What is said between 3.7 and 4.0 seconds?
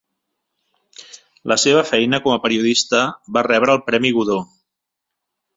el